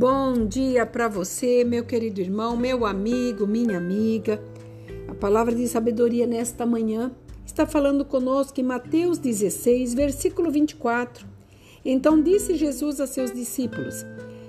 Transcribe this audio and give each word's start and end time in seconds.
Bom 0.00 0.46
dia 0.46 0.86
para 0.86 1.08
você, 1.08 1.62
meu 1.62 1.84
querido 1.84 2.22
irmão, 2.22 2.56
meu 2.56 2.86
amigo, 2.86 3.46
minha 3.46 3.76
amiga. 3.76 4.42
A 5.06 5.14
palavra 5.14 5.54
de 5.54 5.68
sabedoria 5.68 6.26
nesta 6.26 6.64
manhã 6.64 7.12
está 7.44 7.66
falando 7.66 8.02
conosco 8.02 8.58
em 8.58 8.62
Mateus 8.62 9.18
16, 9.18 9.92
versículo 9.92 10.50
24. 10.50 11.26
Então 11.84 12.18
disse 12.22 12.54
Jesus 12.54 12.98
a 12.98 13.06
seus 13.06 13.30
discípulos: 13.30 14.06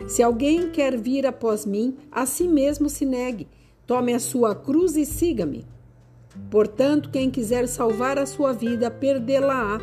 Se 0.07 0.23
alguém 0.23 0.69
quer 0.69 0.97
vir 0.97 1.27
após 1.27 1.65
mim, 1.65 1.97
a 2.09 2.25
si 2.25 2.47
mesmo 2.47 2.87
se 2.87 3.05
negue, 3.05 3.49
tome 3.85 4.13
a 4.13 4.19
sua 4.21 4.55
cruz 4.55 4.95
e 4.95 5.05
siga-me. 5.05 5.65
Portanto, 6.49 7.09
quem 7.09 7.29
quiser 7.29 7.67
salvar 7.67 8.17
a 8.17 8.25
sua 8.25 8.53
vida, 8.53 8.89
perdê-la-á, 8.89 9.81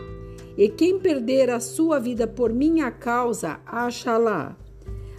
e 0.56 0.66
quem 0.70 0.98
perder 0.98 1.50
a 1.50 1.60
sua 1.60 1.98
vida 1.98 2.26
por 2.26 2.54
minha 2.54 2.90
causa, 2.90 3.60
achá-la. 3.66 4.56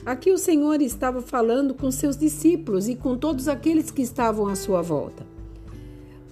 Aqui 0.05 0.31
o 0.31 0.37
Senhor 0.37 0.81
estava 0.81 1.21
falando 1.21 1.73
com 1.73 1.91
seus 1.91 2.15
discípulos 2.15 2.87
e 2.87 2.95
com 2.95 3.17
todos 3.17 3.47
aqueles 3.47 3.91
que 3.91 4.01
estavam 4.01 4.47
à 4.47 4.55
sua 4.55 4.81
volta. 4.81 5.25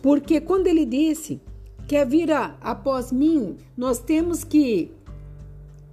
Porque 0.02 0.40
quando 0.40 0.68
ele 0.68 0.86
disse: 0.86 1.42
Quer 1.88 2.06
vir 2.06 2.30
após 2.62 3.12
mim, 3.12 3.58
nós 3.76 4.00
temos 4.00 4.44
que 4.44 4.92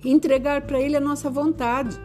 entregar 0.04 0.62
para 0.62 0.80
ele 0.80 0.96
a 0.96 1.00
nossa 1.00 1.30
vontade. 1.30 1.98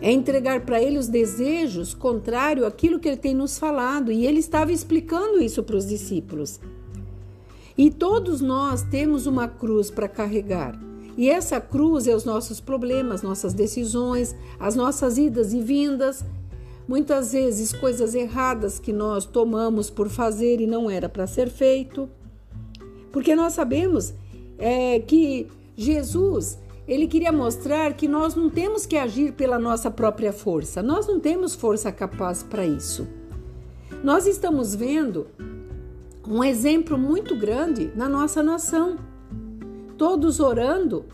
É 0.00 0.10
entregar 0.10 0.64
para 0.64 0.82
ele 0.82 0.96
os 0.96 1.08
desejos 1.08 1.92
contrário 1.92 2.64
àquilo 2.64 2.98
que 2.98 3.08
ele 3.08 3.16
tem 3.18 3.34
nos 3.34 3.58
falado. 3.58 4.10
E 4.10 4.26
ele 4.26 4.40
estava 4.40 4.72
explicando 4.72 5.42
isso 5.42 5.62
para 5.62 5.76
os 5.76 5.86
discípulos. 5.86 6.60
E 7.76 7.90
todos 7.90 8.40
nós 8.40 8.82
temos 8.82 9.26
uma 9.26 9.48
cruz 9.48 9.90
para 9.90 10.08
carregar. 10.08 10.89
E 11.20 11.28
essa 11.28 11.60
cruz 11.60 12.06
é 12.06 12.16
os 12.16 12.24
nossos 12.24 12.60
problemas, 12.60 13.20
nossas 13.20 13.52
decisões, 13.52 14.34
as 14.58 14.74
nossas 14.74 15.18
idas 15.18 15.52
e 15.52 15.60
vindas, 15.60 16.24
muitas 16.88 17.32
vezes 17.32 17.74
coisas 17.74 18.14
erradas 18.14 18.78
que 18.78 18.90
nós 18.90 19.26
tomamos 19.26 19.90
por 19.90 20.08
fazer 20.08 20.62
e 20.62 20.66
não 20.66 20.88
era 20.88 21.10
para 21.10 21.26
ser 21.26 21.50
feito. 21.50 22.08
Porque 23.12 23.36
nós 23.36 23.52
sabemos 23.52 24.14
é, 24.56 24.98
que 25.00 25.46
Jesus 25.76 26.58
ele 26.88 27.06
queria 27.06 27.30
mostrar 27.30 27.92
que 27.92 28.08
nós 28.08 28.34
não 28.34 28.48
temos 28.48 28.86
que 28.86 28.96
agir 28.96 29.34
pela 29.34 29.58
nossa 29.58 29.90
própria 29.90 30.32
força, 30.32 30.82
nós 30.82 31.06
não 31.06 31.20
temos 31.20 31.54
força 31.54 31.92
capaz 31.92 32.42
para 32.42 32.64
isso. 32.64 33.06
Nós 34.02 34.26
estamos 34.26 34.74
vendo 34.74 35.26
um 36.26 36.42
exemplo 36.42 36.96
muito 36.96 37.36
grande 37.36 37.92
na 37.94 38.08
nossa 38.08 38.42
nação 38.42 39.09
todos 40.00 40.40
orando, 40.40 41.04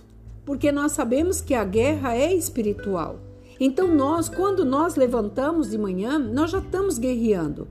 porque 0.45 0.71
nós 0.71 0.93
sabemos 0.93 1.41
que 1.41 1.55
a 1.55 1.65
guerra 1.65 2.15
é 2.15 2.33
espiritual. 2.33 3.19
Então 3.59 3.93
nós, 3.93 4.29
quando 4.29 4.65
nós 4.65 4.95
levantamos 4.95 5.71
de 5.71 5.77
manhã, 5.77 6.21
nós 6.21 6.53
já 6.53 6.59
estamos 6.59 6.97
guerreando. 6.97 7.67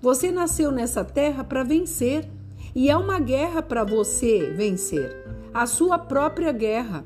Você 0.00 0.30
nasceu 0.30 0.70
nessa 0.70 1.02
terra 1.02 1.42
para 1.42 1.64
vencer, 1.64 2.24
e 2.72 2.88
é 2.88 2.96
uma 2.96 3.18
guerra 3.18 3.60
para 3.62 3.82
você 3.82 4.52
vencer, 4.56 5.26
a 5.52 5.66
sua 5.66 5.98
própria 5.98 6.52
guerra. 6.52 7.04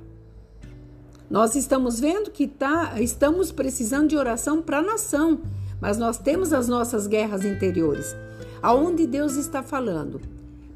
Nós 1.31 1.57
estamos 1.57 1.99
vendo 1.99 2.31
que 2.31 2.47
tá, 2.47 3.01
estamos 3.01 3.51
precisando 3.51 4.09
de 4.09 4.17
oração 4.19 4.61
para 4.61 4.81
a 4.81 4.83
nação, 4.83 5.41
mas 5.81 5.97
nós 5.97 6.19
temos 6.19 6.53
as 6.53 6.69
nossas 6.69 7.07
guerras 7.07 7.47
interiores. 7.47 8.15
Aonde 8.61 9.07
Deus 9.07 9.37
está 9.37 9.63
falando? 9.63 10.21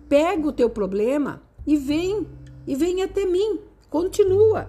Pega 0.09 0.49
o 0.49 0.53
teu 0.53 0.71
problema 0.71 1.43
e 1.67 1.77
vem 1.77 2.27
e 2.67 2.75
vem 2.75 3.03
até 3.03 3.25
mim. 3.25 3.61
Continua. 3.89 4.69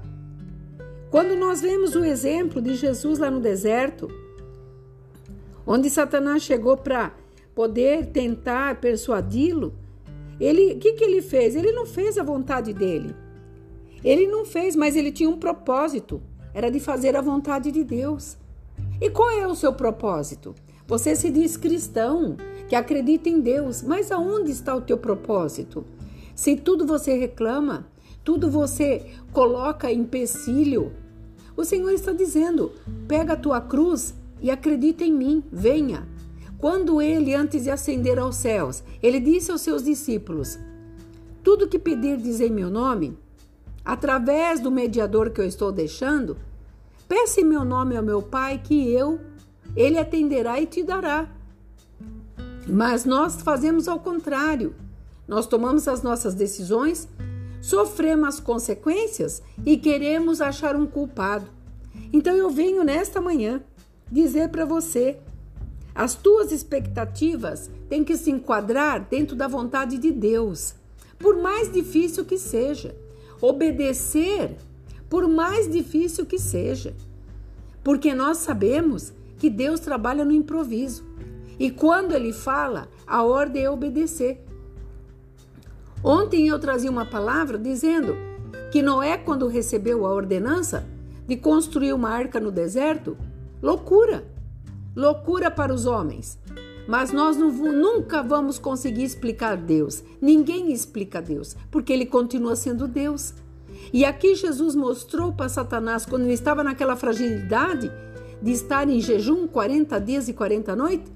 Quando 1.10 1.36
nós 1.36 1.62
vemos 1.62 1.96
o 1.96 2.04
exemplo 2.04 2.62
de 2.62 2.76
Jesus 2.76 3.20
lá 3.20 3.32
no 3.32 3.40
deserto, 3.40 4.10
onde 5.66 5.90
Satanás 5.90 6.44
chegou 6.44 6.78
para 6.78 7.14
poder 7.56 8.08
tentar 8.08 8.80
persuadi-lo, 8.80 9.74
ele, 10.40 10.74
o 10.74 10.80
que, 10.80 10.94
que 10.94 11.04
ele 11.04 11.22
fez? 11.22 11.56
Ele 11.56 11.72
não 11.72 11.86
fez 11.86 12.18
a 12.18 12.24
vontade 12.24 12.74
dele. 12.74 13.16
Ele 14.04 14.28
não 14.28 14.46
fez, 14.46 14.76
mas 14.76 14.96
ele 14.96 15.12
tinha 15.12 15.30
um 15.30 15.38
propósito. 15.38 16.22
Era 16.54 16.70
de 16.70 16.80
fazer 16.80 17.16
a 17.16 17.22
vontade 17.22 17.72
de 17.72 17.84
Deus. 17.84 18.38
E 19.02 19.10
qual 19.10 19.32
é 19.32 19.48
o 19.48 19.56
seu 19.56 19.74
propósito? 19.74 20.54
Você 20.88 21.16
se 21.16 21.30
diz 21.30 21.58
cristão, 21.58 22.38
que 22.70 22.76
acredita 22.76 23.30
em 23.30 23.40
Deus, 23.40 23.82
mas 23.82 24.12
aonde 24.12 24.52
está 24.52 24.76
o 24.76 24.82
teu 24.82 24.98
propósito? 24.98 25.86
Se 26.36 26.56
tudo 26.56 26.86
você 26.86 27.18
reclama, 27.18 27.88
tudo 28.28 28.52
você 28.52 29.06
coloca 29.32 29.90
empecilho, 29.90 30.92
o 31.56 31.64
Senhor 31.64 31.92
está 31.92 32.12
dizendo: 32.12 32.74
pega 33.08 33.32
a 33.32 33.38
tua 33.38 33.62
cruz 33.62 34.14
e 34.42 34.52
acredita 34.52 35.06
em 35.06 35.14
mim, 35.14 35.42
venha. 35.50 36.06
Quando 36.58 37.02
ele, 37.02 37.34
antes 37.34 37.64
de 37.64 37.70
ascender 37.70 38.20
aos 38.20 38.36
céus, 38.36 38.84
ele 39.02 39.22
disse 39.22 39.50
aos 39.50 39.62
seus 39.62 39.82
discípulos: 39.82 40.60
Tudo 41.42 41.70
que 41.70 41.80
pedirdes 41.80 42.42
em 42.42 42.50
meu 42.50 42.70
nome, 42.70 43.18
através 43.86 44.60
do 44.60 44.70
mediador 44.70 45.30
que 45.30 45.40
eu 45.40 45.46
estou 45.46 45.72
deixando, 45.72 46.36
peça 47.08 47.40
em 47.40 47.46
meu 47.46 47.64
nome 47.64 47.96
ao 47.96 48.04
meu 48.04 48.22
Pai 48.22 48.60
que 48.62 48.92
eu, 48.92 49.22
ele 49.74 49.98
atenderá 49.98 50.60
e 50.60 50.66
te 50.66 50.84
dará. 50.84 51.30
Mas 52.68 53.06
nós 53.06 53.42
fazemos 53.42 53.88
ao 53.88 54.02
contrário. 54.02 54.76
Nós 55.26 55.48
tomamos 55.48 55.88
as 55.88 56.04
nossas 56.04 56.34
decisões, 56.34 57.08
sofremos 57.62 58.28
as 58.28 58.40
consequências 58.40 59.42
e 59.66 59.78
queremos 59.78 60.42
achar 60.42 60.76
um 60.76 60.86
culpado. 60.86 61.50
Então 62.12 62.36
eu 62.36 62.50
venho 62.50 62.84
nesta 62.84 63.20
manhã 63.20 63.62
dizer 64.12 64.50
para 64.50 64.66
você: 64.66 65.18
as 65.94 66.14
tuas 66.14 66.52
expectativas 66.52 67.70
têm 67.90 68.04
que 68.04 68.16
se 68.16 68.30
enquadrar 68.30 69.08
dentro 69.10 69.36
da 69.36 69.48
vontade 69.48 69.98
de 69.98 70.12
Deus, 70.12 70.76
por 71.18 71.38
mais 71.38 71.72
difícil 71.72 72.24
que 72.24 72.38
seja. 72.38 72.96
Obedecer, 73.42 74.56
por 75.10 75.28
mais 75.28 75.70
difícil 75.70 76.26
que 76.26 76.40
seja. 76.40 76.96
Porque 77.84 78.14
nós 78.14 78.38
sabemos 78.38 79.14
que 79.38 79.50
Deus 79.50 79.80
trabalha 79.80 80.26
no 80.26 80.32
improviso. 80.32 81.06
E 81.60 81.72
quando 81.72 82.14
ele 82.14 82.34
fala, 82.34 82.88
a 83.06 83.24
ordem 83.24 83.64
é 83.64 83.70
obedecer. 83.70 84.44
Ontem 86.04 86.48
eu 86.48 86.60
trazia 86.60 86.92
uma 86.92 87.06
palavra 87.06 87.58
dizendo 87.58 88.16
que 88.72 88.82
Noé, 88.82 89.18
quando 89.18 89.48
recebeu 89.48 90.06
a 90.06 90.14
ordenança 90.14 90.86
de 91.28 91.36
construir 91.36 91.94
uma 91.94 92.10
arca 92.10 92.40
no 92.40 92.52
deserto, 92.52 93.18
loucura, 93.62 94.26
loucura 94.96 95.50
para 95.50 95.74
os 95.74 95.86
homens. 95.86 96.40
Mas 96.88 97.12
nós 97.12 97.36
não, 97.36 97.52
nunca 97.52 98.24
vamos 98.24 98.58
conseguir 98.58 99.04
explicar 99.04 99.58
Deus. 99.58 100.04
Ninguém 100.22 100.72
explica 100.72 101.22
Deus, 101.22 101.56
porque 101.70 101.92
ele 101.92 102.06
continua 102.06 102.56
sendo 102.56 102.88
Deus. 102.88 103.34
E 103.92 104.06
aqui 104.06 104.36
Jesus 104.36 104.76
mostrou 104.76 105.34
para 105.34 105.50
Satanás, 105.50 106.06
quando 106.06 106.24
ele 106.24 106.34
estava 106.34 106.64
naquela 106.64 106.96
fragilidade 106.96 107.92
de 108.42 108.52
estar 108.52 108.88
em 108.88 109.02
jejum 109.02 109.48
40 109.48 110.00
dias 110.00 110.30
e 110.30 110.34
40 110.34 110.76
noites, 110.76 111.12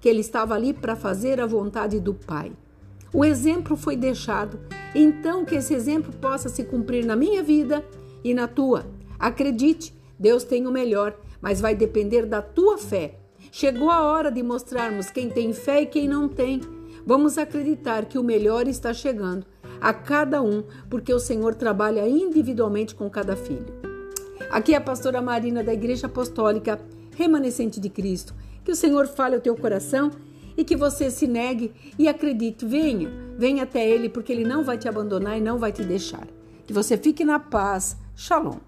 que 0.00 0.08
ele 0.08 0.20
estava 0.20 0.54
ali 0.54 0.72
para 0.72 0.96
fazer 0.96 1.40
a 1.40 1.46
vontade 1.46 2.00
do 2.00 2.14
Pai. 2.14 2.52
O 3.12 3.24
exemplo 3.24 3.76
foi 3.76 3.94
deixado, 3.94 4.58
então 4.94 5.44
que 5.44 5.56
esse 5.56 5.74
exemplo 5.74 6.12
possa 6.14 6.48
se 6.48 6.64
cumprir 6.64 7.04
na 7.04 7.14
minha 7.14 7.42
vida 7.42 7.84
e 8.24 8.32
na 8.32 8.48
tua. 8.48 8.86
Acredite, 9.18 9.94
Deus 10.18 10.44
tem 10.44 10.66
o 10.66 10.72
melhor, 10.72 11.14
mas 11.40 11.60
vai 11.60 11.74
depender 11.74 12.24
da 12.24 12.40
tua 12.40 12.78
fé. 12.78 13.18
Chegou 13.50 13.90
a 13.90 14.02
hora 14.02 14.30
de 14.30 14.42
mostrarmos 14.42 15.10
quem 15.10 15.28
tem 15.28 15.52
fé 15.52 15.82
e 15.82 15.86
quem 15.86 16.08
não 16.08 16.26
tem. 16.26 16.60
Vamos 17.04 17.36
acreditar 17.36 18.06
que 18.06 18.16
o 18.16 18.22
melhor 18.22 18.66
está 18.66 18.94
chegando 18.94 19.44
a 19.78 19.92
cada 19.92 20.40
um, 20.40 20.62
porque 20.88 21.12
o 21.12 21.18
Senhor 21.18 21.54
trabalha 21.54 22.08
individualmente 22.08 22.94
com 22.94 23.10
cada 23.10 23.36
filho. 23.36 23.66
Aqui 24.50 24.72
é 24.72 24.76
a 24.76 24.80
pastora 24.80 25.20
Marina 25.20 25.62
da 25.62 25.74
Igreja 25.74 26.06
Apostólica 26.06 26.80
Remanescente 27.14 27.78
de 27.78 27.90
Cristo. 27.90 28.34
Que 28.64 28.70
o 28.70 28.76
Senhor 28.76 29.06
fale 29.08 29.34
ao 29.34 29.40
teu 29.40 29.56
coração 29.56 30.10
e 30.56 30.64
que 30.64 30.76
você 30.76 31.10
se 31.10 31.26
negue 31.26 31.72
e 31.98 32.08
acredite, 32.08 32.64
venha, 32.64 33.10
venha 33.38 33.62
até 33.62 33.88
Ele, 33.88 34.08
porque 34.08 34.32
Ele 34.32 34.44
não 34.44 34.64
vai 34.64 34.78
te 34.78 34.88
abandonar 34.88 35.38
e 35.38 35.40
não 35.40 35.58
vai 35.58 35.72
te 35.72 35.82
deixar. 35.82 36.26
Que 36.66 36.72
você 36.72 36.96
fique 36.96 37.24
na 37.24 37.38
paz. 37.38 37.96
Shalom. 38.14 38.58